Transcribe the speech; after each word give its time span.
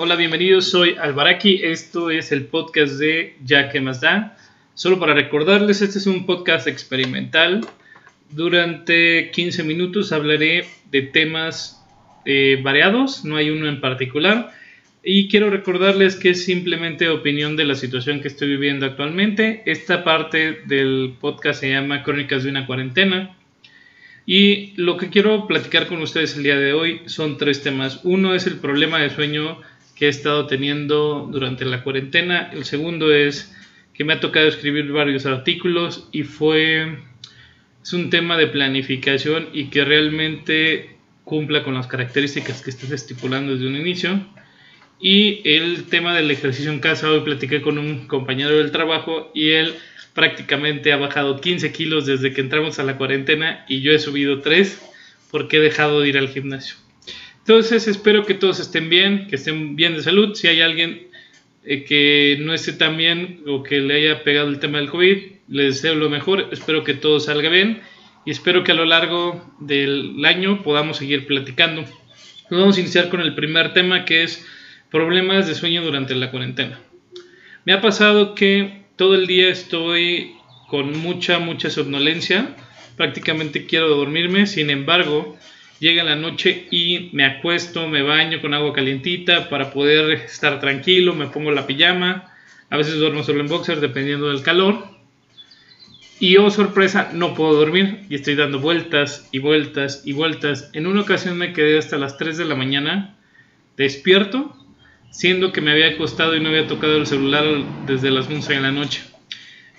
Hola, 0.00 0.14
bienvenidos. 0.14 0.70
Soy 0.70 0.94
Albaraki. 0.96 1.58
Esto 1.64 2.10
es 2.12 2.30
el 2.30 2.44
podcast 2.44 3.00
de 3.00 3.34
Ya 3.44 3.68
que 3.68 3.80
más 3.80 4.00
da. 4.00 4.38
Solo 4.74 5.00
para 5.00 5.12
recordarles, 5.12 5.82
este 5.82 5.98
es 5.98 6.06
un 6.06 6.24
podcast 6.24 6.68
experimental. 6.68 7.66
Durante 8.30 9.32
15 9.32 9.64
minutos 9.64 10.12
hablaré 10.12 10.66
de 10.92 11.02
temas 11.02 11.84
eh, 12.24 12.60
variados, 12.62 13.24
no 13.24 13.34
hay 13.34 13.50
uno 13.50 13.68
en 13.68 13.80
particular. 13.80 14.52
Y 15.02 15.26
quiero 15.26 15.50
recordarles 15.50 16.14
que 16.14 16.30
es 16.30 16.44
simplemente 16.44 17.08
opinión 17.08 17.56
de 17.56 17.64
la 17.64 17.74
situación 17.74 18.20
que 18.20 18.28
estoy 18.28 18.50
viviendo 18.50 18.86
actualmente. 18.86 19.64
Esta 19.66 20.04
parte 20.04 20.60
del 20.66 21.16
podcast 21.20 21.58
se 21.58 21.70
llama 21.70 22.04
Crónicas 22.04 22.44
de 22.44 22.50
una 22.50 22.66
cuarentena. 22.68 23.34
Y 24.26 24.74
lo 24.76 24.96
que 24.96 25.10
quiero 25.10 25.48
platicar 25.48 25.88
con 25.88 26.00
ustedes 26.02 26.36
el 26.36 26.44
día 26.44 26.56
de 26.56 26.72
hoy 26.72 27.00
son 27.06 27.36
tres 27.36 27.64
temas. 27.64 28.02
Uno 28.04 28.36
es 28.36 28.46
el 28.46 28.58
problema 28.58 29.00
de 29.00 29.10
sueño 29.10 29.60
que 29.98 30.06
he 30.06 30.08
estado 30.08 30.46
teniendo 30.46 31.28
durante 31.30 31.64
la 31.64 31.82
cuarentena. 31.82 32.50
El 32.52 32.64
segundo 32.64 33.12
es 33.12 33.54
que 33.94 34.04
me 34.04 34.12
ha 34.12 34.20
tocado 34.20 34.46
escribir 34.46 34.92
varios 34.92 35.26
artículos 35.26 36.08
y 36.12 36.22
fue 36.22 36.98
es 37.82 37.92
un 37.92 38.10
tema 38.10 38.36
de 38.36 38.46
planificación 38.46 39.48
y 39.52 39.70
que 39.70 39.84
realmente 39.84 40.96
cumpla 41.24 41.64
con 41.64 41.74
las 41.74 41.86
características 41.86 42.62
que 42.62 42.70
estés 42.70 42.90
estipulando 42.90 43.54
desde 43.54 43.66
un 43.66 43.76
inicio. 43.76 44.20
Y 45.00 45.40
el 45.44 45.84
tema 45.84 46.14
del 46.14 46.30
ejercicio 46.30 46.70
en 46.70 46.80
casa, 46.80 47.10
hoy 47.10 47.20
platiqué 47.20 47.60
con 47.60 47.78
un 47.78 48.06
compañero 48.06 48.56
del 48.58 48.72
trabajo 48.72 49.30
y 49.34 49.50
él 49.50 49.74
prácticamente 50.12 50.92
ha 50.92 50.96
bajado 50.96 51.40
15 51.40 51.72
kilos 51.72 52.06
desde 52.06 52.32
que 52.32 52.40
entramos 52.40 52.78
a 52.78 52.84
la 52.84 52.96
cuarentena 52.96 53.64
y 53.68 53.80
yo 53.80 53.92
he 53.92 53.98
subido 53.98 54.40
3 54.40 54.80
porque 55.30 55.56
he 55.56 55.60
dejado 55.60 56.00
de 56.00 56.08
ir 56.08 56.18
al 56.18 56.28
gimnasio. 56.28 56.76
Entonces 57.48 57.88
espero 57.88 58.26
que 58.26 58.34
todos 58.34 58.60
estén 58.60 58.90
bien, 58.90 59.26
que 59.26 59.36
estén 59.36 59.74
bien 59.74 59.94
de 59.94 60.02
salud. 60.02 60.34
Si 60.34 60.48
hay 60.48 60.60
alguien 60.60 61.08
eh, 61.64 61.82
que 61.84 62.36
no 62.40 62.52
esté 62.52 62.74
tan 62.74 62.98
bien 62.98 63.40
o 63.46 63.62
que 63.62 63.80
le 63.80 63.94
haya 63.94 64.22
pegado 64.22 64.50
el 64.50 64.58
tema 64.58 64.76
del 64.76 64.90
COVID, 64.90 65.16
les 65.48 65.76
deseo 65.76 65.94
lo 65.94 66.10
mejor. 66.10 66.50
Espero 66.52 66.84
que 66.84 66.92
todo 66.92 67.20
salga 67.20 67.48
bien 67.48 67.80
y 68.26 68.32
espero 68.32 68.64
que 68.64 68.72
a 68.72 68.74
lo 68.74 68.84
largo 68.84 69.50
del 69.60 70.22
año 70.26 70.62
podamos 70.62 70.98
seguir 70.98 71.26
platicando. 71.26 71.86
Vamos 72.50 72.76
a 72.76 72.80
iniciar 72.80 73.08
con 73.08 73.22
el 73.22 73.34
primer 73.34 73.72
tema 73.72 74.04
que 74.04 74.24
es 74.24 74.46
problemas 74.90 75.46
de 75.48 75.54
sueño 75.54 75.82
durante 75.82 76.14
la 76.14 76.30
cuarentena. 76.30 76.78
Me 77.64 77.72
ha 77.72 77.80
pasado 77.80 78.34
que 78.34 78.82
todo 78.96 79.14
el 79.14 79.26
día 79.26 79.48
estoy 79.48 80.34
con 80.68 80.98
mucha, 80.98 81.38
mucha 81.38 81.70
somnolencia. 81.70 82.54
Prácticamente 82.98 83.64
quiero 83.64 83.88
dormirme, 83.88 84.46
sin 84.46 84.68
embargo, 84.68 85.38
llega 85.80 86.04
la 86.04 86.16
noche 86.16 86.66
y 86.70 87.10
me 87.12 87.24
acuesto, 87.24 87.88
me 87.88 88.02
baño 88.02 88.40
con 88.40 88.54
agua 88.54 88.72
calientita 88.72 89.48
para 89.48 89.70
poder 89.70 90.10
estar 90.12 90.60
tranquilo, 90.60 91.14
me 91.14 91.28
pongo 91.28 91.52
la 91.52 91.66
pijama, 91.66 92.32
a 92.70 92.76
veces 92.76 92.96
duermo 92.96 93.22
solo 93.22 93.40
en 93.40 93.48
boxer 93.48 93.80
dependiendo 93.80 94.28
del 94.28 94.42
calor. 94.42 94.98
Y 96.20 96.36
oh 96.36 96.50
sorpresa, 96.50 97.10
no 97.14 97.34
puedo 97.34 97.54
dormir 97.54 98.00
y 98.10 98.16
estoy 98.16 98.34
dando 98.34 98.58
vueltas 98.58 99.28
y 99.30 99.38
vueltas 99.38 100.02
y 100.04 100.12
vueltas. 100.12 100.70
En 100.72 100.88
una 100.88 101.02
ocasión 101.02 101.38
me 101.38 101.52
quedé 101.52 101.78
hasta 101.78 101.96
las 101.96 102.18
3 102.18 102.36
de 102.38 102.44
la 102.44 102.56
mañana 102.56 103.16
despierto, 103.76 104.56
siendo 105.12 105.52
que 105.52 105.60
me 105.60 105.70
había 105.70 105.90
acostado 105.90 106.34
y 106.34 106.40
no 106.40 106.48
había 106.48 106.66
tocado 106.66 106.96
el 106.96 107.06
celular 107.06 107.44
desde 107.86 108.10
las 108.10 108.26
11 108.26 108.52
de 108.52 108.60
la 108.60 108.72
noche. 108.72 109.00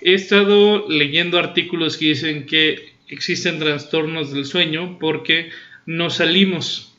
He 0.00 0.14
estado 0.14 0.88
leyendo 0.88 1.38
artículos 1.38 1.98
que 1.98 2.06
dicen 2.06 2.46
que 2.46 2.94
existen 3.08 3.58
trastornos 3.58 4.32
del 4.32 4.46
sueño 4.46 4.98
porque 4.98 5.50
no 5.86 6.10
salimos 6.10 6.94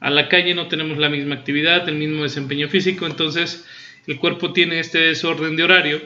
a 0.00 0.10
la 0.10 0.28
calle, 0.28 0.54
no 0.54 0.68
tenemos 0.68 0.98
la 0.98 1.08
misma 1.08 1.36
actividad, 1.36 1.88
el 1.88 1.96
mismo 1.96 2.22
desempeño 2.22 2.68
físico, 2.68 3.06
entonces 3.06 3.66
el 4.06 4.18
cuerpo 4.18 4.52
tiene 4.52 4.78
este 4.78 4.98
desorden 4.98 5.56
de 5.56 5.64
horario, 5.64 6.00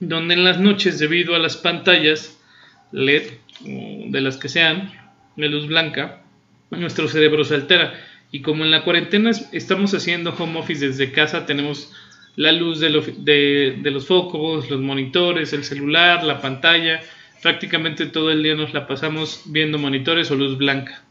donde 0.00 0.34
en 0.34 0.44
las 0.44 0.58
noches, 0.58 0.98
debido 0.98 1.34
a 1.34 1.38
las 1.38 1.56
pantallas 1.56 2.40
LED, 2.92 3.22
de 3.60 4.20
las 4.20 4.36
que 4.36 4.48
sean, 4.48 4.92
de 5.36 5.48
luz 5.48 5.66
blanca, 5.66 6.22
nuestro 6.70 7.08
cerebro 7.08 7.44
se 7.44 7.54
altera. 7.54 7.94
Y 8.30 8.42
como 8.42 8.64
en 8.64 8.70
la 8.70 8.84
cuarentena 8.84 9.30
estamos 9.52 9.94
haciendo 9.94 10.34
home 10.36 10.58
office 10.58 10.86
desde 10.86 11.12
casa, 11.12 11.46
tenemos 11.46 11.92
la 12.36 12.52
luz 12.52 12.78
de, 12.78 13.76
de, 13.82 13.90
los 13.90 14.06
focos, 14.06 14.70
los 14.70 14.80
monitores, 14.80 15.52
el 15.52 15.64
celular, 15.64 16.22
la 16.24 16.40
pantalla. 16.40 17.00
Prácticamente 17.42 18.06
todo 18.06 18.30
el 18.30 18.42
día 18.42 18.54
nos 18.54 18.74
la 18.74 18.86
pasamos 18.86 19.42
viendo 19.46 19.78
monitores 19.78 20.30
o 20.30 20.36
luz 20.36 20.58
blanca. 20.58 21.02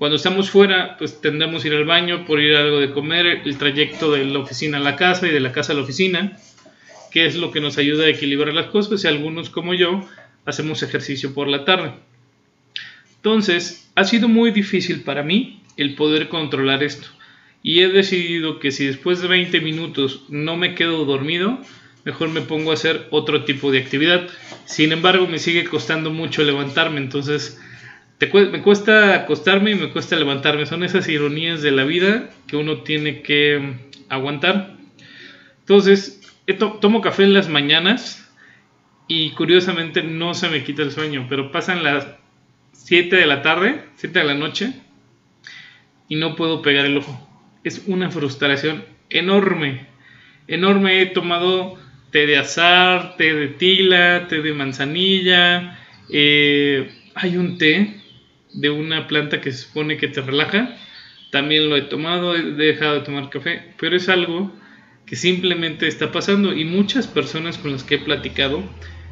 Cuando 0.00 0.16
estamos 0.16 0.48
fuera, 0.48 0.96
pues 0.96 1.20
tendemos 1.20 1.62
a 1.62 1.66
ir 1.66 1.74
al 1.74 1.84
baño 1.84 2.24
por 2.24 2.40
ir 2.40 2.56
a 2.56 2.60
algo 2.60 2.80
de 2.80 2.90
comer, 2.90 3.42
el 3.44 3.58
trayecto 3.58 4.10
de 4.10 4.24
la 4.24 4.38
oficina 4.38 4.78
a 4.78 4.80
la 4.80 4.96
casa 4.96 5.28
y 5.28 5.30
de 5.30 5.40
la 5.40 5.52
casa 5.52 5.74
a 5.74 5.76
la 5.76 5.82
oficina, 5.82 6.38
que 7.10 7.26
es 7.26 7.36
lo 7.36 7.50
que 7.50 7.60
nos 7.60 7.76
ayuda 7.76 8.06
a 8.06 8.08
equilibrar 8.08 8.54
las 8.54 8.68
cosas 8.68 9.04
y 9.04 9.08
algunos 9.08 9.50
como 9.50 9.74
yo 9.74 10.08
hacemos 10.46 10.82
ejercicio 10.82 11.34
por 11.34 11.48
la 11.48 11.66
tarde. 11.66 11.92
Entonces, 13.16 13.90
ha 13.94 14.04
sido 14.04 14.30
muy 14.30 14.52
difícil 14.52 15.02
para 15.02 15.22
mí 15.22 15.60
el 15.76 15.94
poder 15.96 16.30
controlar 16.30 16.82
esto 16.82 17.08
y 17.62 17.80
he 17.80 17.88
decidido 17.90 18.58
que 18.58 18.70
si 18.70 18.86
después 18.86 19.20
de 19.20 19.28
20 19.28 19.60
minutos 19.60 20.24
no 20.30 20.56
me 20.56 20.74
quedo 20.74 21.04
dormido, 21.04 21.58
mejor 22.06 22.30
me 22.30 22.40
pongo 22.40 22.70
a 22.70 22.74
hacer 22.74 23.06
otro 23.10 23.44
tipo 23.44 23.70
de 23.70 23.80
actividad. 23.80 24.30
Sin 24.64 24.92
embargo, 24.92 25.26
me 25.26 25.38
sigue 25.38 25.64
costando 25.64 26.10
mucho 26.10 26.42
levantarme, 26.42 27.02
entonces 27.02 27.60
me 28.20 28.62
cuesta 28.62 29.14
acostarme 29.14 29.70
y 29.70 29.74
me 29.76 29.90
cuesta 29.90 30.16
levantarme. 30.16 30.66
Son 30.66 30.84
esas 30.84 31.08
ironías 31.08 31.62
de 31.62 31.70
la 31.70 31.84
vida 31.84 32.30
que 32.46 32.56
uno 32.56 32.82
tiene 32.82 33.22
que 33.22 33.58
mm, 33.58 34.12
aguantar. 34.12 34.76
Entonces, 35.60 36.20
tomo 36.80 37.00
café 37.00 37.22
en 37.22 37.32
las 37.32 37.48
mañanas 37.48 38.30
y 39.08 39.30
curiosamente 39.30 40.02
no 40.02 40.34
se 40.34 40.48
me 40.48 40.62
quita 40.64 40.82
el 40.82 40.92
sueño, 40.92 41.26
pero 41.28 41.50
pasan 41.50 41.82
las 41.82 42.06
7 42.72 43.16
de 43.16 43.26
la 43.26 43.42
tarde, 43.42 43.84
7 43.96 44.18
de 44.18 44.24
la 44.24 44.34
noche 44.34 44.72
y 46.08 46.16
no 46.16 46.36
puedo 46.36 46.60
pegar 46.60 46.84
el 46.84 46.98
ojo. 46.98 47.28
Es 47.64 47.84
una 47.86 48.10
frustración 48.10 48.84
enorme, 49.08 49.86
enorme. 50.46 51.00
He 51.00 51.06
tomado 51.06 51.78
té 52.10 52.26
de 52.26 52.36
azar, 52.36 53.16
té 53.16 53.32
de 53.32 53.48
tila, 53.48 54.26
té 54.28 54.42
de 54.42 54.52
manzanilla. 54.52 55.78
Eh, 56.10 56.90
hay 57.14 57.36
un 57.36 57.58
té 57.58 57.99
de 58.52 58.70
una 58.70 59.06
planta 59.06 59.40
que 59.40 59.52
se 59.52 59.64
supone 59.64 59.96
que 59.96 60.08
te 60.08 60.20
relaja. 60.20 60.76
También 61.30 61.68
lo 61.68 61.76
he 61.76 61.82
tomado, 61.82 62.34
he 62.34 62.42
dejado 62.42 62.94
de 62.94 63.00
tomar 63.00 63.30
café, 63.30 63.74
pero 63.78 63.96
es 63.96 64.08
algo 64.08 64.52
que 65.06 65.16
simplemente 65.16 65.86
está 65.88 66.12
pasando 66.12 66.52
y 66.52 66.64
muchas 66.64 67.06
personas 67.06 67.58
con 67.58 67.72
las 67.72 67.84
que 67.84 67.96
he 67.96 67.98
platicado 67.98 68.62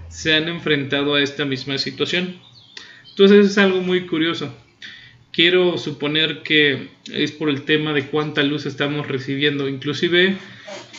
se 0.08 0.34
han 0.34 0.48
enfrentado 0.48 1.14
a 1.14 1.22
esta 1.22 1.44
misma 1.44 1.78
situación. 1.78 2.36
Entonces 3.10 3.46
es 3.46 3.58
algo 3.58 3.80
muy 3.80 4.06
curioso. 4.06 4.54
Quiero 5.32 5.76
suponer 5.78 6.42
que 6.42 6.88
es 7.12 7.32
por 7.32 7.48
el 7.48 7.62
tema 7.62 7.92
de 7.92 8.06
cuánta 8.06 8.42
luz 8.42 8.66
estamos 8.66 9.06
recibiendo. 9.06 9.68
Inclusive 9.68 10.36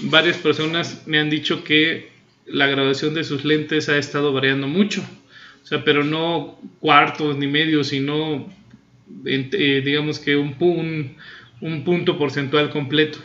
varias 0.01 0.37
personas 0.37 1.03
me 1.07 1.19
han 1.19 1.29
dicho 1.29 1.63
que 1.63 2.09
la 2.45 2.67
graduación 2.67 3.13
de 3.13 3.23
sus 3.23 3.45
lentes 3.45 3.89
ha 3.89 3.97
estado 3.97 4.33
variando 4.33 4.67
mucho. 4.67 5.03
O 5.63 5.65
sea, 5.65 5.83
pero 5.83 6.03
no 6.03 6.59
cuartos 6.79 7.37
ni 7.37 7.47
medios, 7.47 7.87
sino 7.87 8.47
eh, 9.25 9.81
digamos 9.83 10.19
que 10.19 10.35
un, 10.35 11.15
un, 11.61 11.83
punto 11.83 12.17
porcentual 12.17 12.69
completo. 12.69 13.19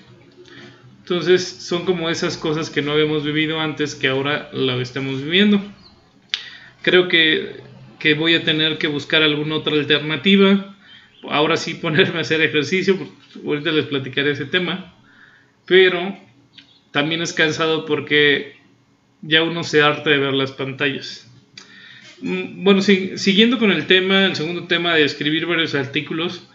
Entonces 1.01 1.45
son 1.45 1.85
como 1.85 2.09
esas 2.09 2.37
cosas 2.37 2.71
que 2.71 2.83
no 2.83 2.93
habíamos 2.93 3.25
vivido 3.25 3.61
antes 3.61 3.95
que 3.95 4.09
ahora 4.09 4.51
lo 4.53 4.81
estamos 4.81 5.23
viviendo. 5.23 5.61
Creo 6.83 7.09
que, 7.09 7.61
que 7.99 8.15
voy 8.15 8.35
a 8.35 8.45
tener 8.45 8.79
que 8.79 8.89
buscar 8.89 9.23
alguna 9.23 9.57
otra 9.57 9.75
alternativa. 9.75 10.75
Ahora 11.31 11.57
sí 11.57 11.75
ponerme 11.83 12.19
a 12.19 12.23
hacer 12.23 12.41
ejercicio, 12.41 12.99
ahorita 13.45 13.71
les 13.71 13.87
platicaré 13.87 14.33
ese 14.33 14.47
tema. 14.47 14.95
Pero 15.67 16.17
también 16.91 17.23
es 17.23 17.33
cansado 17.33 17.87
porque 17.87 18.57
ya 19.23 19.43
uno 19.43 19.65
se 19.65 19.83
harta 19.83 20.11
de 20.11 20.19
ver 20.19 20.35
las 20.35 20.53
pantallas. 20.53 21.31
Mm, 22.21 22.65
bueno, 22.65 22.81
siguiendo 22.83 23.59
con 23.59 23.71
el 23.71 23.87
tema, 23.87 24.27
el 24.27 24.37
segundo 24.37 24.65
tema 24.65 24.95
de 24.95 25.05
escribir 25.05 25.47
varios 25.47 25.75
artículos, 25.75 26.47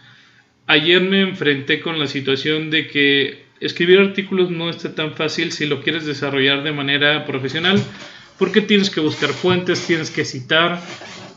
ayer 0.66 1.00
me 1.02 1.20
enfrenté 1.22 1.80
con 1.80 1.98
la 1.98 2.06
situación 2.06 2.70
de 2.70 2.86
que 2.86 3.44
escribir 3.60 4.00
artículos 4.00 4.50
no 4.50 4.70
está 4.70 4.94
tan 4.94 5.14
fácil 5.14 5.52
si 5.52 5.66
lo 5.66 5.82
quieres 5.82 6.06
desarrollar 6.06 6.62
de 6.62 6.72
manera 6.72 7.24
profesional, 7.26 7.82
porque 8.38 8.62
tienes 8.62 8.88
que 8.88 9.00
buscar 9.00 9.30
fuentes, 9.30 9.86
tienes 9.86 10.10
que 10.10 10.24
citar, 10.24 10.80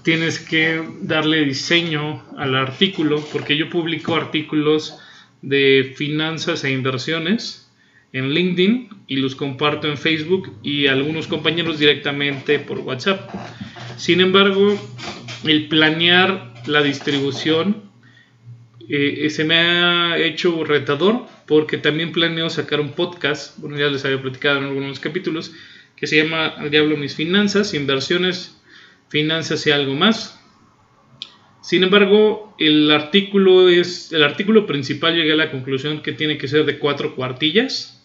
tienes 0.04 0.40
que 0.40 0.82
darle 1.02 1.44
diseño 1.44 2.24
al 2.38 2.56
artículo, 2.56 3.26
porque 3.32 3.58
yo 3.58 3.70
publico 3.70 4.16
artículos 4.16 4.98
de 5.42 5.94
finanzas 5.98 6.64
e 6.64 6.72
inversiones 6.72 7.70
en 8.14 8.30
LinkedIn 8.30 8.90
y 9.08 9.18
los 9.18 9.36
comparto 9.36 9.90
en 9.90 9.98
Facebook 9.98 10.54
y 10.64 10.88
algunos 10.88 11.28
compañeros 11.28 11.80
directamente 11.80 12.60
por 12.60 12.80
WhatsApp. 12.80 13.30
Sin 13.98 14.22
embargo, 14.22 14.78
el 15.44 15.68
planear 15.68 16.54
la 16.66 16.82
distribución 16.82 17.84
eh, 18.90 19.30
se 19.30 19.44
me 19.44 19.56
ha 19.56 20.18
hecho 20.18 20.64
retador. 20.64 21.28
porque 21.46 21.78
también 21.78 22.14
planeo 22.14 22.50
sacar 22.50 22.80
un 22.80 22.94
podcast, 22.94 23.60
bueno, 23.60 23.78
ya 23.78 23.88
les 23.88 24.06
había 24.06 24.22
platicado 24.22 24.60
en 24.60 24.64
algunos 24.64 25.00
capítulos, 25.02 25.54
que 25.96 26.08
se 26.08 26.24
llama 26.24 26.48
Al 26.48 26.72
Diablo 26.72 26.96
Mis 26.96 27.16
Finanzas, 27.16 27.74
Inversiones, 27.74 28.62
Finanzas 29.10 29.68
y 29.68 29.72
algo 29.72 29.94
más. 29.94 30.40
Sin 31.62 31.84
embargo, 31.84 32.56
el 32.60 32.92
artículo 32.92 33.70
es 33.70 34.12
el 34.12 34.24
artículo 34.24 34.66
principal 34.66 35.16
llegué 35.16 35.34
a 35.34 35.38
la 35.38 35.52
conclusión 35.52 36.02
que 36.02 36.14
tiene 36.14 36.38
que 36.38 36.48
ser 36.48 36.66
de 36.66 36.80
cuatro 36.80 37.16
cuartillas. 37.16 38.03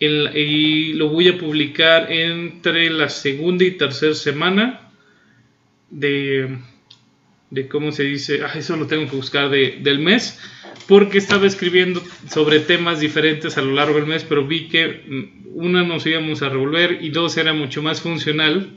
Y 0.00 0.92
lo 0.94 1.08
voy 1.08 1.28
a 1.28 1.38
publicar 1.38 2.10
entre 2.12 2.90
la 2.90 3.08
segunda 3.08 3.64
y 3.64 3.72
tercera 3.72 4.14
semana 4.14 4.92
de, 5.90 6.58
de 7.50 7.68
cómo 7.68 7.92
se 7.92 8.04
dice, 8.04 8.42
ah, 8.44 8.52
eso 8.56 8.76
lo 8.76 8.86
tengo 8.86 9.08
que 9.10 9.16
buscar 9.16 9.50
de, 9.50 9.78
del 9.80 9.98
mes 9.98 10.38
porque 10.86 11.18
estaba 11.18 11.46
escribiendo 11.46 12.02
sobre 12.30 12.60
temas 12.60 13.00
diferentes 13.00 13.58
a 13.58 13.62
lo 13.62 13.72
largo 13.72 13.96
del 13.96 14.06
mes, 14.06 14.24
pero 14.24 14.46
vi 14.46 14.68
que 14.68 15.02
mm, 15.06 15.48
una 15.54 15.82
nos 15.82 16.06
íbamos 16.06 16.42
a 16.42 16.48
revolver 16.48 16.98
y 17.02 17.10
dos 17.10 17.36
era 17.36 17.52
mucho 17.52 17.82
más 17.82 18.00
funcional 18.00 18.70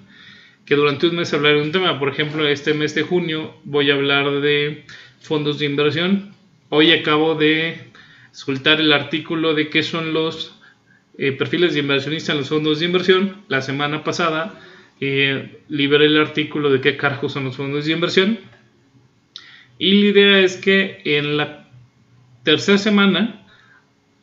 que 0.65 0.75
durante 0.75 1.07
un 1.07 1.15
mes 1.15 1.33
hablar 1.33 1.56
de 1.56 1.62
un 1.62 1.71
tema. 1.71 2.00
Por 2.00 2.09
ejemplo, 2.09 2.47
este 2.47 2.73
mes 2.73 2.94
de 2.95 3.03
junio 3.03 3.56
voy 3.63 3.91
a 3.91 3.95
hablar 3.95 4.41
de 4.41 4.85
fondos 5.21 5.59
de 5.59 5.65
inversión. 5.65 6.35
Hoy 6.69 6.91
acabo 6.91 7.35
de 7.35 7.77
soltar 8.31 8.79
el 8.81 8.91
artículo 8.91 9.53
de 9.53 9.69
qué 9.69 9.81
son 9.81 10.13
los 10.13 10.61
eh, 11.21 11.33
perfiles 11.33 11.75
de 11.75 11.81
inversionista 11.81 12.31
en 12.31 12.39
los 12.39 12.50
fondos 12.50 12.79
de 12.79 12.85
inversión. 12.88 13.44
La 13.47 13.62
semana 13.62 14.03
pasada 14.03 14.59
eh, 15.00 15.62
liberé 15.69 16.07
el 16.07 16.19
artículo 16.19 16.71
de 16.71 16.81
qué 16.81 16.97
cargos 16.97 17.33
son 17.33 17.44
los 17.44 17.57
fondos 17.57 17.85
de 17.85 17.91
inversión. 17.91 18.39
Y 19.77 20.01
la 20.01 20.09
idea 20.09 20.39
es 20.39 20.57
que 20.57 21.00
en 21.06 21.38
la 21.38 21.69
tercera 22.44 22.79
semana 22.79 23.45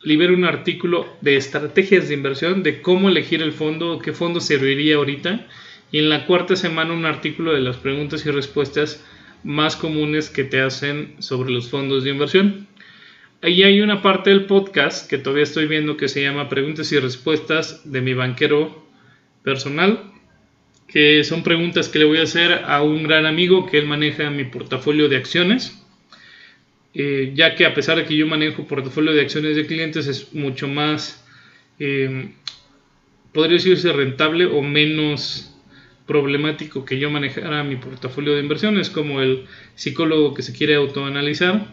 libero 0.03 0.33
un 0.33 0.43
artículo 0.43 1.07
de 1.21 1.37
estrategias 1.37 2.09
de 2.09 2.15
inversión, 2.15 2.63
de 2.63 2.81
cómo 2.81 3.07
elegir 3.07 3.41
el 3.41 3.53
fondo, 3.53 3.99
qué 3.99 4.11
fondo 4.11 4.41
serviría 4.41 4.97
ahorita. 4.97 5.47
Y 5.93 5.99
en 5.99 6.09
la 6.09 6.25
cuarta 6.25 6.57
semana 6.57 6.91
un 6.91 7.05
artículo 7.05 7.53
de 7.53 7.61
las 7.61 7.77
preguntas 7.77 8.25
y 8.25 8.31
respuestas 8.31 9.05
más 9.45 9.77
comunes 9.77 10.29
que 10.29 10.43
te 10.43 10.59
hacen 10.59 11.15
sobre 11.19 11.51
los 11.51 11.69
fondos 11.69 12.03
de 12.03 12.09
inversión. 12.09 12.67
Ahí 13.41 13.63
hay 13.63 13.81
una 13.81 14.01
parte 14.01 14.29
del 14.31 14.45
podcast 14.45 15.09
que 15.09 15.17
todavía 15.17 15.43
estoy 15.43 15.67
viendo 15.67 15.97
que 15.97 16.09
se 16.09 16.21
llama 16.21 16.49
Preguntas 16.49 16.91
y 16.91 16.99
Respuestas 16.99 17.89
de 17.89 18.01
mi 18.01 18.13
banquero 18.13 18.85
personal, 19.43 20.11
que 20.87 21.23
son 21.23 21.43
preguntas 21.43 21.87
que 21.87 21.99
le 21.99 22.05
voy 22.05 22.17
a 22.17 22.23
hacer 22.23 22.63
a 22.65 22.81
un 22.81 23.03
gran 23.03 23.25
amigo 23.25 23.65
que 23.65 23.77
él 23.77 23.85
maneja 23.85 24.29
mi 24.29 24.43
portafolio 24.43 25.07
de 25.07 25.17
acciones 25.17 25.79
eh, 26.93 27.33
ya 27.35 27.55
que 27.55 27.65
a 27.65 27.73
pesar 27.73 27.97
de 27.97 28.05
que 28.05 28.15
yo 28.15 28.25
manejo 28.27 28.65
portafolio 28.65 29.13
de 29.13 29.21
acciones 29.21 29.55
de 29.55 29.67
clientes 29.67 30.07
es 30.07 30.33
mucho 30.33 30.67
más, 30.67 31.23
eh, 31.79 32.31
podría 33.31 33.55
decirse 33.55 33.93
rentable 33.93 34.45
o 34.45 34.61
menos 34.61 35.55
problemático 36.07 36.85
que 36.85 36.97
yo 36.97 37.11
manejara 37.11 37.63
mi 37.63 37.75
portafolio 37.75 38.33
de 38.33 38.41
inversiones, 38.41 38.89
como 38.89 39.21
el 39.21 39.45
psicólogo 39.75 40.33
que 40.33 40.41
se 40.41 40.53
quiere 40.53 40.75
autoanalizar. 40.75 41.67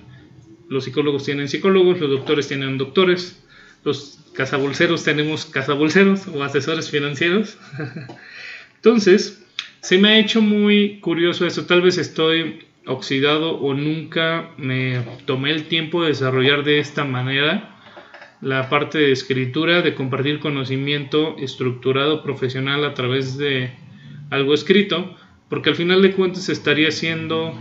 Los 0.68 0.84
psicólogos 0.84 1.24
tienen 1.24 1.48
psicólogos, 1.48 2.00
los 2.00 2.10
doctores 2.10 2.48
tienen 2.48 2.78
doctores, 2.78 3.42
los 3.84 4.18
cazabolseros 4.34 5.04
tenemos 5.04 5.46
cazabolseros 5.46 6.26
o 6.28 6.42
asesores 6.42 6.90
financieros. 6.90 7.58
Entonces, 8.76 9.44
se 9.80 9.98
me 9.98 10.08
ha 10.10 10.18
hecho 10.18 10.42
muy 10.42 10.98
curioso 11.00 11.46
eso. 11.46 11.66
Tal 11.66 11.82
vez 11.82 11.98
estoy 11.98 12.66
oxidado 12.86 13.58
o 13.58 13.74
nunca 13.74 14.50
me 14.56 15.00
tomé 15.24 15.50
el 15.50 15.64
tiempo 15.64 16.02
de 16.02 16.08
desarrollar 16.08 16.64
de 16.64 16.78
esta 16.78 17.04
manera 17.04 17.72
la 18.40 18.68
parte 18.68 18.98
de 18.98 19.12
escritura, 19.12 19.82
de 19.82 19.94
compartir 19.94 20.40
conocimiento 20.40 21.36
estructurado 21.38 22.22
profesional 22.22 22.84
a 22.84 22.94
través 22.94 23.38
de 23.38 23.70
algo 24.30 24.54
escrito, 24.54 25.16
porque 25.48 25.70
al 25.70 25.76
final 25.76 26.02
de 26.02 26.12
cuentas 26.12 26.48
estaría 26.48 26.88
haciendo 26.88 27.54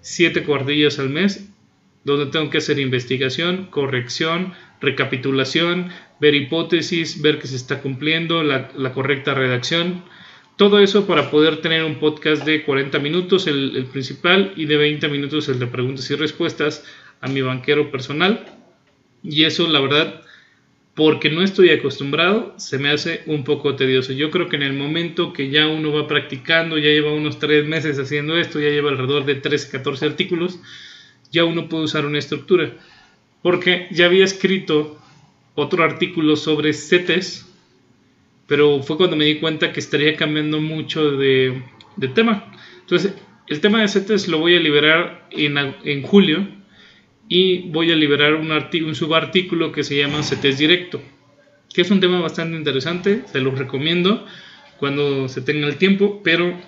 siete 0.00 0.44
cuartillas 0.44 0.98
al 0.98 1.10
mes, 1.10 1.49
donde 2.04 2.26
tengo 2.26 2.50
que 2.50 2.58
hacer 2.58 2.78
investigación, 2.78 3.66
corrección, 3.66 4.54
recapitulación, 4.80 5.90
ver 6.20 6.34
hipótesis, 6.34 7.20
ver 7.20 7.38
que 7.38 7.46
se 7.46 7.56
está 7.56 7.80
cumpliendo, 7.80 8.42
la, 8.42 8.92
correcta 8.92 9.34
redacción, 9.34 10.02
todo 10.56 10.78
eso 10.78 11.06
para 11.06 11.30
poder 11.30 11.58
tener 11.58 11.84
un 11.84 11.98
podcast 11.98 12.44
de 12.44 12.64
40 12.64 12.98
minutos, 12.98 13.46
el, 13.46 13.86
principal, 13.92 14.52
y 14.56 14.66
de 14.66 14.76
20 14.76 15.08
minutos 15.08 15.48
el 15.48 15.58
de 15.58 15.66
preguntas 15.66 16.10
y 16.10 16.14
respuestas 16.14 16.84
a 17.20 17.28
mi 17.28 17.40
banquero 17.40 17.90
personal. 17.90 18.44
Y 19.22 19.44
eso, 19.44 19.68
la 19.68 19.80
verdad, 19.80 20.22
porque 20.94 21.30
no 21.30 21.42
estoy 21.42 21.70
acostumbrado, 21.70 22.54
se 22.58 22.78
me 22.78 22.90
hace 22.90 23.22
un 23.26 23.44
poco 23.44 23.76
tedioso. 23.76 24.12
Yo 24.12 24.30
creo 24.30 24.48
que 24.48 24.56
en 24.56 24.62
el 24.62 24.74
momento 24.74 25.32
que 25.32 25.50
ya 25.50 25.66
uno 25.66 25.92
va 25.92 26.06
practicando, 26.06 26.76
ya 26.76 26.88
lleva 26.88 27.12
unos 27.12 27.38
3 27.38 27.66
meses 27.66 27.98
haciendo 27.98 28.36
esto, 28.36 28.60
ya 28.60 28.68
lleva 28.68 28.90
alrededor 28.90 29.24
de 29.24 29.36
13, 29.36 29.70
14 29.70 30.06
artículos, 30.06 30.60
ya 31.30 31.44
uno 31.44 31.68
puede 31.68 31.84
usar 31.84 32.04
una 32.06 32.18
estructura. 32.18 32.72
Porque 33.42 33.88
ya 33.90 34.06
había 34.06 34.24
escrito 34.24 34.98
otro 35.54 35.84
artículo 35.84 36.36
sobre 36.36 36.72
CETES, 36.72 37.46
pero 38.46 38.82
fue 38.82 38.96
cuando 38.96 39.16
me 39.16 39.24
di 39.24 39.38
cuenta 39.38 39.72
que 39.72 39.80
estaría 39.80 40.16
cambiando 40.16 40.60
mucho 40.60 41.12
de, 41.12 41.62
tema. 42.14 42.52
Entonces, 42.80 43.14
el 43.46 43.60
tema 43.60 43.80
de 43.80 43.88
CETES 43.88 44.28
lo 44.28 44.38
voy 44.38 44.56
a 44.56 44.60
liberar 44.60 45.28
en, 45.30 45.56
en 45.56 46.02
julio 46.02 46.46
y 47.28 47.68
voy 47.70 47.92
a 47.92 47.96
liberar 47.96 48.34
un, 48.34 48.50
un 48.50 48.94
subartículo 48.94 49.70
que 49.70 49.84
se 49.84 49.96
llama 49.96 50.22
CETES 50.22 50.58
Directo, 50.58 51.00
que 51.72 51.82
es 51.82 51.90
un 51.90 52.00
tema 52.00 52.20
bastante 52.20 52.56
interesante, 52.56 53.22
se 53.30 53.40
los 53.40 53.56
recomiendo 53.56 54.26
cuando 54.78 55.28
se 55.28 55.40
tenga 55.42 55.68
el 55.68 55.76
tiempo, 55.76 56.22
pero 56.24 56.58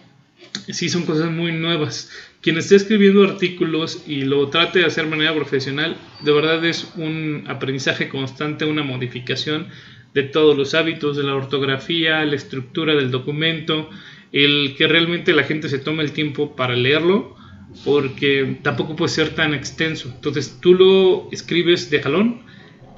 sí 0.68 0.88
son 0.88 1.04
cosas 1.04 1.30
muy 1.30 1.52
nuevas. 1.52 2.10
Quien 2.40 2.58
esté 2.58 2.76
escribiendo 2.76 3.24
artículos 3.24 4.02
y 4.06 4.22
lo 4.22 4.48
trate 4.48 4.80
de 4.80 4.86
hacer 4.86 5.04
de 5.04 5.10
manera 5.10 5.34
profesional, 5.34 5.96
de 6.22 6.32
verdad 6.32 6.64
es 6.64 6.92
un 6.96 7.44
aprendizaje 7.46 8.08
constante, 8.08 8.64
una 8.64 8.82
modificación 8.82 9.68
de 10.14 10.24
todos 10.24 10.56
los 10.56 10.74
hábitos, 10.74 11.16
de 11.16 11.22
la 11.22 11.34
ortografía, 11.34 12.24
la 12.24 12.34
estructura 12.34 12.94
del 12.94 13.10
documento, 13.10 13.88
el 14.32 14.74
que 14.76 14.88
realmente 14.88 15.32
la 15.32 15.44
gente 15.44 15.68
se 15.68 15.78
tome 15.78 16.02
el 16.02 16.12
tiempo 16.12 16.56
para 16.56 16.74
leerlo, 16.74 17.36
porque 17.84 18.58
tampoco 18.62 18.96
puede 18.96 19.10
ser 19.10 19.31
tan 19.31 19.55
extenso. 19.55 20.10
Entonces 20.14 20.58
tú 20.60 20.74
lo 20.74 21.28
escribes 21.32 21.90
de 21.90 22.02
jalón, 22.02 22.43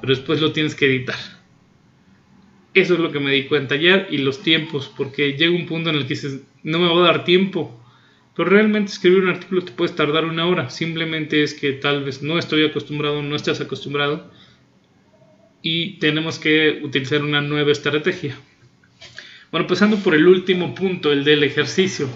pero 0.01 0.15
después 0.15 0.41
lo 0.41 0.51
tienes 0.51 0.75
que 0.75 0.87
editar. 0.87 1.34
Eso 2.75 2.95
es 2.95 2.99
lo 2.99 3.11
que 3.11 3.21
me 3.21 3.31
di 3.31 3.45
cuenta 3.45 3.75
ayer 3.75 4.07
y 4.11 4.17
los 4.17 4.43
tiempos, 4.43 4.91
porque 4.95 5.33
llega 5.33 5.55
un 5.55 5.65
punto 5.65 5.89
en 5.89 5.95
el 5.95 6.03
que 6.03 6.09
dices, 6.09 6.41
no 6.61 6.77
me 6.77 6.87
va 6.87 6.99
a 6.99 7.13
dar 7.13 7.23
tiempo. 7.23 7.81
Pero 8.35 8.49
realmente 8.49 8.91
escribir 8.91 9.23
un 9.23 9.29
artículo 9.29 9.63
te 9.63 9.71
puede 9.71 9.93
tardar 9.93 10.25
una 10.25 10.45
hora. 10.45 10.69
Simplemente 10.69 11.41
es 11.41 11.53
que 11.53 11.71
tal 11.71 12.03
vez 12.03 12.21
no 12.21 12.37
estoy 12.37 12.65
acostumbrado, 12.65 13.23
no 13.23 13.35
estás 13.37 13.61
acostumbrado 13.61 14.29
y 15.61 15.93
tenemos 15.99 16.37
que 16.37 16.81
utilizar 16.83 17.23
una 17.23 17.41
nueva 17.41 17.71
estrategia. 17.71 18.37
Bueno, 19.51 19.67
pasando 19.67 19.95
por 19.97 20.13
el 20.13 20.27
último 20.27 20.75
punto, 20.75 21.13
el 21.13 21.23
del 21.23 21.43
ejercicio. 21.43 22.09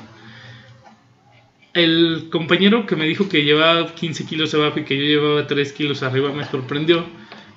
El 1.74 2.28
compañero 2.30 2.86
que 2.86 2.98
me 2.98 3.08
dijo 3.08 3.30
que 3.30 3.46
llevaba 3.46 3.96
15 3.96 4.26
kilos 4.26 4.54
abajo 4.54 4.82
y 4.82 4.84
que 4.84 4.98
yo 4.98 5.04
llevaba 5.04 5.48
3 5.48 5.72
kilos 5.72 6.04
arriba 6.04 6.34
me 6.34 6.44
sorprendió 6.44 7.06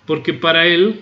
porque 0.06 0.34
para 0.34 0.66
él 0.66 1.00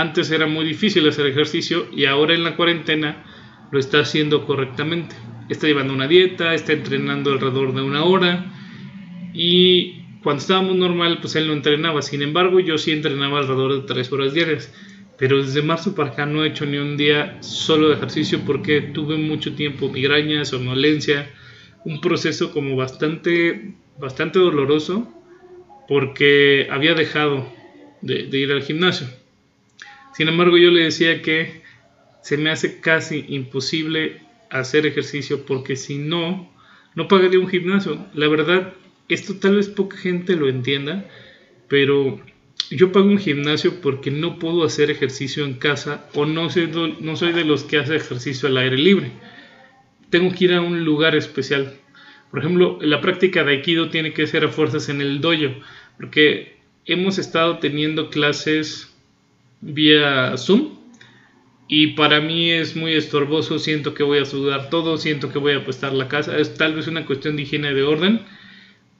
antes 0.00 0.30
era 0.30 0.46
muy 0.46 0.64
difícil 0.64 1.08
hacer 1.08 1.26
ejercicio 1.26 1.86
y 1.94 2.04
ahora 2.04 2.34
en 2.34 2.44
la 2.44 2.56
cuarentena 2.56 3.24
lo 3.70 3.78
está 3.78 4.00
haciendo 4.00 4.46
correctamente. 4.46 5.16
Está 5.48 5.66
llevando 5.66 5.94
una 5.94 6.06
dieta, 6.06 6.54
está 6.54 6.72
entrenando 6.72 7.32
alrededor 7.32 7.74
de 7.74 7.82
una 7.82 8.04
hora 8.04 8.52
y 9.34 9.98
cuando 10.22 10.40
estábamos 10.40 10.76
normal, 10.76 11.18
pues 11.20 11.36
él 11.36 11.46
no 11.46 11.52
entrenaba. 11.52 12.02
Sin 12.02 12.22
embargo, 12.22 12.60
yo 12.60 12.76
sí 12.78 12.92
entrenaba 12.92 13.38
alrededor 13.38 13.80
de 13.80 13.86
tres 13.86 14.12
horas 14.12 14.34
diarias. 14.34 14.72
Pero 15.16 15.42
desde 15.42 15.62
marzo 15.62 15.94
para 15.94 16.10
acá 16.10 16.26
no 16.26 16.44
he 16.44 16.48
hecho 16.48 16.64
ni 16.64 16.76
un 16.76 16.96
día 16.96 17.38
solo 17.42 17.88
de 17.88 17.94
ejercicio 17.94 18.40
porque 18.46 18.80
tuve 18.80 19.16
mucho 19.16 19.54
tiempo 19.54 19.88
migraña, 19.88 20.44
somnolencia, 20.44 21.28
un 21.84 22.00
proceso 22.00 22.52
como 22.52 22.76
bastante, 22.76 23.74
bastante 23.98 24.38
doloroso 24.38 25.12
porque 25.88 26.68
había 26.70 26.94
dejado 26.94 27.52
de, 28.00 28.24
de 28.24 28.38
ir 28.38 28.52
al 28.52 28.62
gimnasio. 28.62 29.08
Sin 30.18 30.26
embargo, 30.26 30.58
yo 30.58 30.72
le 30.72 30.82
decía 30.82 31.22
que 31.22 31.62
se 32.22 32.36
me 32.36 32.50
hace 32.50 32.80
casi 32.80 33.24
imposible 33.28 34.20
hacer 34.50 34.84
ejercicio 34.84 35.46
porque 35.46 35.76
si 35.76 35.96
no, 35.96 36.52
no 36.96 37.06
pagaría 37.06 37.38
un 37.38 37.46
gimnasio. 37.46 38.04
La 38.14 38.26
verdad, 38.26 38.74
esto 39.08 39.36
tal 39.36 39.54
vez 39.54 39.68
poca 39.68 39.96
gente 39.96 40.34
lo 40.34 40.48
entienda, 40.48 41.08
pero 41.68 42.20
yo 42.68 42.90
pago 42.90 43.06
un 43.06 43.18
gimnasio 43.18 43.80
porque 43.80 44.10
no 44.10 44.40
puedo 44.40 44.64
hacer 44.64 44.90
ejercicio 44.90 45.44
en 45.44 45.54
casa 45.54 46.08
o 46.14 46.26
no 46.26 46.50
soy, 46.50 46.68
no 46.98 47.14
soy 47.14 47.32
de 47.32 47.44
los 47.44 47.62
que 47.62 47.78
hace 47.78 47.94
ejercicio 47.94 48.48
al 48.48 48.56
aire 48.56 48.76
libre. 48.76 49.12
Tengo 50.10 50.34
que 50.34 50.46
ir 50.46 50.54
a 50.54 50.60
un 50.60 50.84
lugar 50.84 51.14
especial. 51.14 51.74
Por 52.32 52.40
ejemplo, 52.40 52.80
la 52.82 53.00
práctica 53.00 53.44
de 53.44 53.52
Aikido 53.52 53.88
tiene 53.88 54.12
que 54.12 54.26
ser 54.26 54.42
a 54.42 54.48
fuerzas 54.48 54.88
en 54.88 55.00
el 55.00 55.20
dojo, 55.20 55.54
porque 55.96 56.56
hemos 56.86 57.18
estado 57.18 57.60
teniendo 57.60 58.10
clases 58.10 58.92
vía 59.60 60.36
Zoom 60.36 60.78
y 61.68 61.88
para 61.88 62.20
mí 62.20 62.50
es 62.50 62.76
muy 62.76 62.94
estorboso, 62.94 63.58
siento 63.58 63.92
que 63.92 64.02
voy 64.02 64.18
a 64.18 64.24
sudar 64.24 64.70
todo, 64.70 64.96
siento 64.96 65.30
que 65.30 65.38
voy 65.38 65.52
a 65.52 65.58
apestar 65.58 65.92
la 65.92 66.08
casa, 66.08 66.38
es 66.38 66.54
tal 66.54 66.74
vez 66.74 66.86
una 66.86 67.04
cuestión 67.04 67.36
de 67.36 67.42
higiene 67.42 67.74
de 67.74 67.82
orden, 67.82 68.22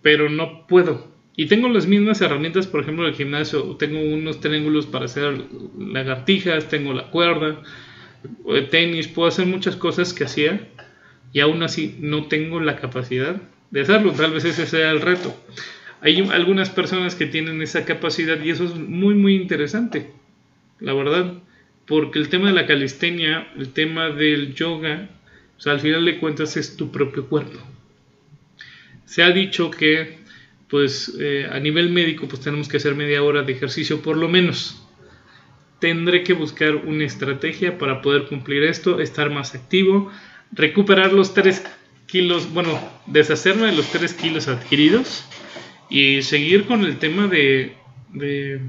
pero 0.02 0.28
no 0.28 0.66
puedo. 0.66 1.08
Y 1.34 1.46
tengo 1.46 1.68
las 1.68 1.86
mismas 1.86 2.20
herramientas, 2.20 2.66
por 2.66 2.82
ejemplo, 2.82 3.04
en 3.04 3.10
el 3.10 3.16
gimnasio, 3.16 3.76
tengo 3.76 4.00
unos 4.00 4.40
triángulos 4.40 4.86
para 4.86 5.06
hacer 5.06 5.44
lagartijas, 5.78 6.68
tengo 6.68 6.92
la 6.92 7.10
cuerda, 7.10 7.62
tenis, 8.70 9.08
puedo 9.08 9.28
hacer 9.28 9.46
muchas 9.46 9.76
cosas 9.76 10.12
que 10.12 10.24
hacía 10.24 10.68
y 11.32 11.40
aún 11.40 11.62
así 11.62 11.96
no 12.00 12.26
tengo 12.26 12.60
la 12.60 12.76
capacidad 12.76 13.40
de 13.70 13.80
hacerlo, 13.80 14.12
tal 14.12 14.32
vez 14.32 14.44
ese 14.44 14.66
sea 14.66 14.90
el 14.90 15.00
reto. 15.00 15.34
Hay 16.00 16.20
algunas 16.32 16.68
personas 16.68 17.14
que 17.14 17.26
tienen 17.26 17.62
esa 17.62 17.84
capacidad 17.84 18.42
y 18.42 18.50
eso 18.50 18.64
es 18.64 18.74
muy 18.74 19.14
muy 19.14 19.36
interesante, 19.36 20.12
la 20.80 20.94
verdad 20.94 21.42
porque 21.88 22.18
el 22.18 22.28
tema 22.28 22.48
de 22.48 22.54
la 22.54 22.66
calistenia, 22.66 23.50
el 23.56 23.72
tema 23.72 24.10
del 24.10 24.54
yoga, 24.54 25.08
o 25.56 25.60
sea, 25.60 25.72
al 25.72 25.80
final 25.80 26.04
de 26.04 26.18
cuentas 26.18 26.56
es 26.56 26.76
tu 26.76 26.92
propio 26.92 27.26
cuerpo. 27.26 27.58
Se 29.06 29.22
ha 29.22 29.30
dicho 29.30 29.70
que, 29.70 30.18
pues, 30.68 31.16
eh, 31.18 31.48
a 31.50 31.58
nivel 31.58 31.88
médico, 31.88 32.28
pues 32.28 32.42
tenemos 32.42 32.68
que 32.68 32.76
hacer 32.76 32.94
media 32.94 33.22
hora 33.22 33.42
de 33.42 33.54
ejercicio 33.54 34.02
por 34.02 34.18
lo 34.18 34.28
menos. 34.28 34.86
Tendré 35.80 36.24
que 36.24 36.34
buscar 36.34 36.76
una 36.76 37.04
estrategia 37.04 37.78
para 37.78 38.02
poder 38.02 38.26
cumplir 38.26 38.64
esto, 38.64 39.00
estar 39.00 39.30
más 39.30 39.54
activo, 39.54 40.12
recuperar 40.52 41.14
los 41.14 41.32
3 41.32 41.64
kilos, 42.06 42.52
bueno, 42.52 42.78
deshacerme 43.06 43.66
de 43.66 43.72
los 43.72 43.90
3 43.90 44.12
kilos 44.12 44.48
adquiridos 44.48 45.24
y 45.88 46.20
seguir 46.20 46.66
con 46.66 46.84
el 46.84 46.98
tema 46.98 47.28
de, 47.28 47.72
de, 48.12 48.60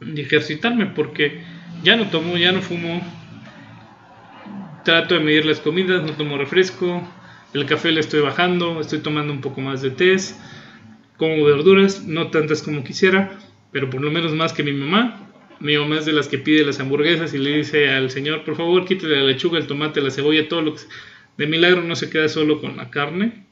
de 0.00 0.22
ejercitarme, 0.22 0.86
porque 0.86 1.42
ya 1.82 1.96
no 1.96 2.08
tomo, 2.08 2.36
ya 2.36 2.52
no 2.52 2.62
fumo. 2.62 3.00
Trato 4.84 5.14
de 5.14 5.20
medir 5.20 5.44
las 5.44 5.60
comidas, 5.60 6.02
no 6.02 6.12
tomo 6.12 6.38
refresco. 6.38 7.06
El 7.52 7.66
café 7.66 7.92
le 7.92 8.00
estoy 8.00 8.20
bajando, 8.20 8.80
estoy 8.80 9.00
tomando 9.00 9.32
un 9.32 9.40
poco 9.40 9.60
más 9.60 9.82
de 9.82 9.90
té. 9.90 10.16
Como 11.16 11.44
verduras, 11.44 12.04
no 12.06 12.28
tantas 12.28 12.62
como 12.62 12.82
quisiera, 12.82 13.38
pero 13.72 13.90
por 13.90 14.00
lo 14.00 14.10
menos 14.10 14.32
más 14.32 14.52
que 14.52 14.62
mi 14.62 14.72
mamá. 14.72 15.26
Mi 15.60 15.76
mamá 15.76 15.98
es 15.98 16.06
de 16.06 16.12
las 16.12 16.28
que 16.28 16.38
pide 16.38 16.64
las 16.64 16.80
hamburguesas 16.80 17.34
y 17.34 17.38
le 17.38 17.58
dice 17.58 17.90
al 17.90 18.10
señor, 18.10 18.44
por 18.44 18.56
favor, 18.56 18.86
quítale 18.86 19.16
la 19.16 19.24
lechuga, 19.24 19.58
el 19.58 19.66
tomate, 19.66 20.00
la 20.00 20.10
cebolla, 20.10 20.48
todo 20.48 20.62
lo 20.62 20.74
que... 20.74 20.80
De 21.36 21.46
milagro 21.46 21.82
no 21.82 21.96
se 21.96 22.10
queda 22.10 22.28
solo 22.28 22.60
con 22.60 22.76
la 22.76 22.90
carne 22.90 23.46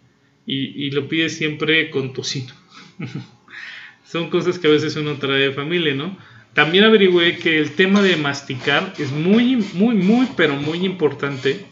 y, 0.46 0.86
y 0.86 0.90
lo 0.90 1.08
pide 1.08 1.28
siempre 1.28 1.90
con 1.90 2.12
tocino. 2.14 2.52
Son 4.04 4.30
cosas 4.30 4.58
que 4.58 4.68
a 4.68 4.70
veces 4.70 4.96
uno 4.96 5.16
trae 5.16 5.40
de 5.40 5.52
familia, 5.52 5.94
¿no? 5.94 6.16
También 6.54 6.84
averigüé 6.84 7.38
que 7.38 7.58
el 7.58 7.72
tema 7.72 8.02
de 8.02 8.16
masticar 8.16 8.92
es 8.98 9.12
muy, 9.12 9.56
muy, 9.74 9.94
muy, 9.94 10.28
pero 10.36 10.54
muy 10.54 10.84
importante. 10.84 11.64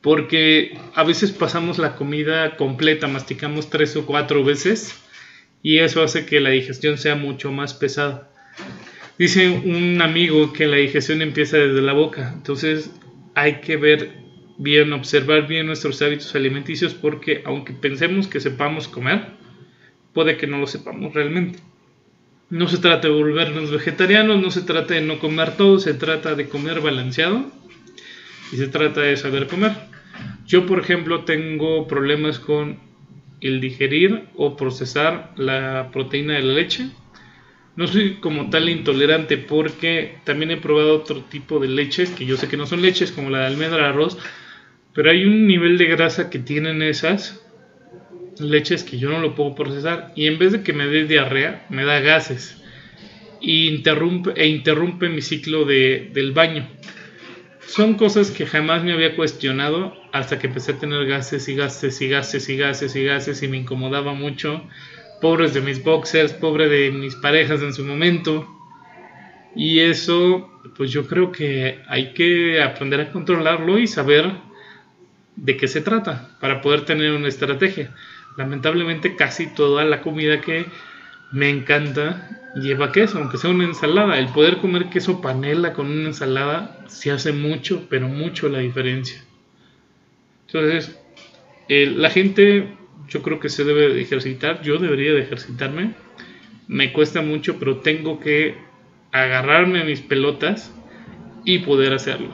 Porque 0.00 0.78
a 0.94 1.04
veces 1.04 1.30
pasamos 1.30 1.78
la 1.78 1.94
comida 1.94 2.56
completa, 2.56 3.06
masticamos 3.06 3.68
tres 3.68 3.94
o 3.96 4.06
cuatro 4.06 4.42
veces 4.44 4.98
y 5.62 5.78
eso 5.78 6.02
hace 6.02 6.24
que 6.24 6.40
la 6.40 6.50
digestión 6.50 6.98
sea 6.98 7.16
mucho 7.16 7.52
más 7.52 7.74
pesada. 7.74 8.30
Dice 9.18 9.48
un 9.50 10.00
amigo 10.00 10.52
que 10.54 10.66
la 10.66 10.76
digestión 10.76 11.20
empieza 11.20 11.58
desde 11.58 11.82
la 11.82 11.92
boca, 11.92 12.32
entonces 12.34 12.90
hay 13.34 13.60
que 13.60 13.76
ver 13.76 14.12
bien, 14.56 14.92
observar 14.92 15.46
bien 15.46 15.66
nuestros 15.66 16.00
hábitos 16.02 16.34
alimenticios 16.34 16.94
porque 16.94 17.42
aunque 17.44 17.74
pensemos 17.74 18.26
que 18.26 18.40
sepamos 18.40 18.88
comer, 18.88 19.26
puede 20.14 20.36
que 20.36 20.46
no 20.46 20.58
lo 20.58 20.66
sepamos 20.66 21.12
realmente. 21.12 21.58
No 22.50 22.66
se 22.66 22.78
trata 22.78 23.06
de 23.06 23.14
volvernos 23.14 23.70
vegetarianos, 23.70 24.42
no 24.42 24.50
se 24.50 24.62
trata 24.62 24.94
de 24.94 25.02
no 25.02 25.20
comer 25.20 25.56
todo, 25.56 25.78
se 25.78 25.94
trata 25.94 26.34
de 26.34 26.48
comer 26.48 26.80
balanceado 26.80 27.48
y 28.52 28.56
se 28.56 28.66
trata 28.66 29.02
de 29.02 29.16
saber 29.16 29.46
comer. 29.46 29.72
Yo, 30.48 30.66
por 30.66 30.80
ejemplo, 30.80 31.22
tengo 31.22 31.86
problemas 31.86 32.40
con 32.40 32.80
el 33.40 33.60
digerir 33.60 34.24
o 34.34 34.56
procesar 34.56 35.32
la 35.36 35.90
proteína 35.92 36.34
de 36.34 36.42
la 36.42 36.54
leche. 36.54 36.90
No 37.76 37.86
soy 37.86 38.14
como 38.14 38.50
tal 38.50 38.68
intolerante 38.68 39.38
porque 39.38 40.16
también 40.24 40.50
he 40.50 40.56
probado 40.56 40.96
otro 40.96 41.22
tipo 41.22 41.60
de 41.60 41.68
leches 41.68 42.10
que 42.10 42.26
yo 42.26 42.36
sé 42.36 42.48
que 42.48 42.56
no 42.56 42.66
son 42.66 42.82
leches 42.82 43.12
como 43.12 43.30
la 43.30 43.42
de 43.42 43.46
almendra 43.46 43.88
arroz, 43.88 44.18
pero 44.92 45.12
hay 45.12 45.24
un 45.24 45.46
nivel 45.46 45.78
de 45.78 45.86
grasa 45.86 46.30
que 46.30 46.40
tienen 46.40 46.82
esas 46.82 47.40
leches 48.40 48.84
que 48.84 48.98
yo 48.98 49.10
no 49.10 49.20
lo 49.20 49.34
puedo 49.34 49.54
procesar 49.54 50.12
y 50.14 50.26
en 50.26 50.38
vez 50.38 50.52
de 50.52 50.62
que 50.62 50.72
me 50.72 50.86
dé 50.86 51.04
diarrea, 51.04 51.66
me 51.68 51.84
da 51.84 52.00
gases 52.00 52.56
e 53.42 53.66
interrumpe, 53.66 54.46
interrumpe 54.46 55.08
mi 55.08 55.22
ciclo 55.22 55.64
de, 55.64 56.10
del 56.12 56.32
baño. 56.32 56.68
Son 57.66 57.94
cosas 57.94 58.30
que 58.30 58.46
jamás 58.46 58.82
me 58.82 58.92
había 58.92 59.14
cuestionado 59.14 59.94
hasta 60.12 60.38
que 60.38 60.48
empecé 60.48 60.72
a 60.72 60.78
tener 60.78 61.06
gases 61.06 61.48
y 61.48 61.54
gases 61.54 62.00
y 62.00 62.08
gases 62.08 62.48
y 62.48 62.56
gases 62.56 62.96
y 62.96 63.04
gases 63.04 63.42
y 63.42 63.48
me 63.48 63.58
incomodaba 63.58 64.12
mucho. 64.12 64.64
Pobres 65.20 65.54
de 65.54 65.60
mis 65.60 65.82
boxers, 65.82 66.32
pobre 66.32 66.68
de 66.68 66.90
mis 66.90 67.14
parejas 67.14 67.62
en 67.62 67.72
su 67.72 67.84
momento. 67.84 68.48
Y 69.54 69.80
eso, 69.80 70.50
pues 70.76 70.90
yo 70.90 71.06
creo 71.06 71.30
que 71.30 71.80
hay 71.86 72.12
que 72.12 72.60
aprender 72.62 73.00
a 73.00 73.12
controlarlo 73.12 73.78
y 73.78 73.86
saber 73.86 74.32
de 75.36 75.56
qué 75.56 75.68
se 75.68 75.80
trata 75.80 76.36
para 76.40 76.60
poder 76.60 76.84
tener 76.84 77.12
una 77.12 77.28
estrategia. 77.28 77.94
Lamentablemente 78.40 79.16
casi 79.16 79.48
toda 79.48 79.84
la 79.84 80.00
comida 80.00 80.40
que 80.40 80.64
me 81.30 81.50
encanta 81.50 82.40
lleva 82.54 82.90
queso, 82.90 83.18
aunque 83.18 83.36
sea 83.36 83.50
una 83.50 83.64
ensalada. 83.64 84.18
El 84.18 84.28
poder 84.28 84.56
comer 84.56 84.88
queso 84.88 85.20
panela 85.20 85.74
con 85.74 85.90
una 85.90 86.06
ensalada 86.06 86.82
se 86.88 87.10
hace 87.10 87.32
mucho, 87.32 87.86
pero 87.90 88.08
mucho 88.08 88.48
la 88.48 88.60
diferencia. 88.60 89.22
Entonces, 90.46 90.98
la 91.68 92.08
gente 92.08 92.74
yo 93.10 93.20
creo 93.20 93.40
que 93.40 93.50
se 93.50 93.64
debe 93.64 93.90
de 93.90 94.00
ejercitar, 94.00 94.62
yo 94.62 94.78
debería 94.78 95.12
de 95.12 95.20
ejercitarme. 95.20 95.92
Me 96.66 96.94
cuesta 96.94 97.20
mucho, 97.20 97.58
pero 97.58 97.80
tengo 97.80 98.20
que 98.20 98.56
agarrarme 99.12 99.82
a 99.82 99.84
mis 99.84 100.00
pelotas 100.00 100.74
y 101.44 101.58
poder 101.58 101.92
hacerlo. 101.92 102.30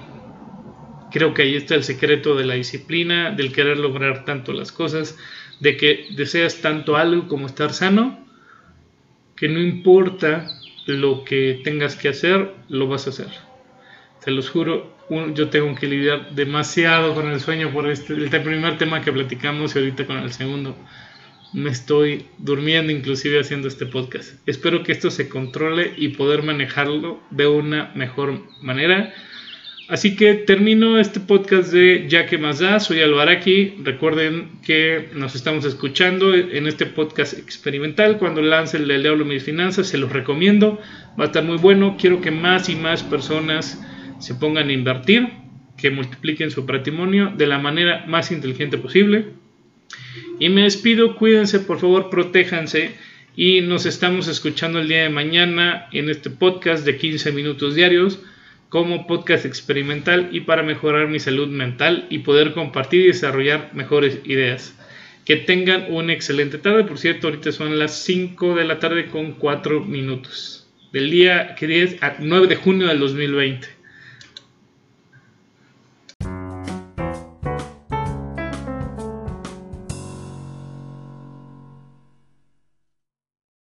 Creo 1.10 1.34
que 1.34 1.42
ahí 1.42 1.56
está 1.56 1.74
el 1.74 1.84
secreto 1.84 2.34
de 2.34 2.44
la 2.44 2.54
disciplina, 2.54 3.30
del 3.30 3.52
querer 3.52 3.78
lograr 3.78 4.24
tanto 4.24 4.52
las 4.52 4.72
cosas, 4.72 5.16
de 5.60 5.76
que 5.76 6.06
deseas 6.16 6.60
tanto 6.60 6.96
algo 6.96 7.28
como 7.28 7.46
estar 7.46 7.72
sano, 7.72 8.26
que 9.36 9.48
no 9.48 9.60
importa 9.60 10.46
lo 10.86 11.24
que 11.24 11.60
tengas 11.64 11.96
que 11.96 12.08
hacer, 12.08 12.52
lo 12.68 12.88
vas 12.88 13.06
a 13.06 13.10
hacer. 13.10 13.28
Se 14.20 14.30
los 14.30 14.50
juro, 14.50 14.96
yo 15.34 15.48
tengo 15.50 15.74
que 15.74 15.86
lidiar 15.86 16.34
demasiado 16.34 17.14
con 17.14 17.30
el 17.30 17.40
sueño 17.40 17.70
por 17.72 17.88
este, 17.88 18.14
el 18.14 18.28
primer 18.28 18.78
tema 18.78 19.00
que 19.00 19.12
platicamos 19.12 19.74
y 19.74 19.78
ahorita 19.78 20.06
con 20.06 20.18
el 20.18 20.32
segundo. 20.32 20.76
Me 21.52 21.70
estoy 21.70 22.26
durmiendo 22.38 22.92
inclusive 22.92 23.40
haciendo 23.40 23.68
este 23.68 23.86
podcast. 23.86 24.46
Espero 24.48 24.82
que 24.82 24.92
esto 24.92 25.10
se 25.10 25.28
controle 25.28 25.94
y 25.96 26.08
poder 26.08 26.42
manejarlo 26.42 27.20
de 27.30 27.46
una 27.46 27.92
mejor 27.94 28.42
manera. 28.62 29.14
Así 29.88 30.16
que 30.16 30.34
termino 30.34 30.98
este 30.98 31.20
podcast 31.20 31.72
de 31.72 32.06
Ya 32.08 32.26
que 32.26 32.38
más 32.38 32.58
da, 32.58 32.80
soy 32.80 33.02
Alvaraki. 33.02 33.74
Recuerden 33.84 34.48
que 34.66 35.10
nos 35.14 35.36
estamos 35.36 35.64
escuchando 35.64 36.34
en 36.34 36.66
este 36.66 36.86
podcast 36.86 37.38
experimental. 37.38 38.18
Cuando 38.18 38.42
lance 38.42 38.78
el 38.78 38.88
de 38.88 39.24
Mis 39.24 39.44
Finanzas, 39.44 39.86
se 39.86 39.96
los 39.96 40.10
recomiendo. 40.10 40.80
Va 41.18 41.24
a 41.24 41.26
estar 41.28 41.44
muy 41.44 41.58
bueno. 41.58 41.96
Quiero 42.00 42.20
que 42.20 42.32
más 42.32 42.68
y 42.68 42.74
más 42.74 43.04
personas 43.04 43.80
se 44.18 44.34
pongan 44.34 44.70
a 44.70 44.72
invertir, 44.72 45.28
que 45.78 45.90
multipliquen 45.92 46.50
su 46.50 46.66
patrimonio 46.66 47.32
de 47.36 47.46
la 47.46 47.58
manera 47.58 48.06
más 48.08 48.32
inteligente 48.32 48.78
posible. 48.78 49.26
Y 50.40 50.48
me 50.48 50.62
despido, 50.62 51.14
cuídense, 51.14 51.60
por 51.60 51.78
favor, 51.78 52.10
protéjanse. 52.10 52.90
Y 53.36 53.60
nos 53.60 53.86
estamos 53.86 54.26
escuchando 54.26 54.80
el 54.80 54.88
día 54.88 55.04
de 55.04 55.10
mañana 55.10 55.86
en 55.92 56.10
este 56.10 56.28
podcast 56.28 56.84
de 56.84 56.96
15 56.96 57.30
minutos 57.30 57.76
diarios 57.76 58.18
como 58.68 59.06
podcast 59.06 59.44
experimental 59.44 60.28
y 60.32 60.40
para 60.40 60.62
mejorar 60.62 61.08
mi 61.08 61.20
salud 61.20 61.48
mental 61.48 62.06
y 62.10 62.20
poder 62.20 62.52
compartir 62.52 63.02
y 63.02 63.08
desarrollar 63.08 63.70
mejores 63.74 64.20
ideas. 64.24 64.76
Que 65.24 65.36
tengan 65.36 65.86
una 65.88 66.12
excelente 66.12 66.58
tarde. 66.58 66.84
Por 66.84 66.98
cierto, 66.98 67.26
ahorita 67.26 67.50
son 67.52 67.78
las 67.78 68.04
5 68.04 68.54
de 68.54 68.64
la 68.64 68.78
tarde 68.78 69.06
con 69.06 69.32
4 69.32 69.80
minutos. 69.80 70.68
Del 70.92 71.10
día 71.10 71.56
que 71.56 71.66
10 71.66 72.02
a 72.02 72.16
9 72.20 72.46
de 72.46 72.56
junio 72.56 72.86
del 72.86 73.00
2020. 73.00 73.75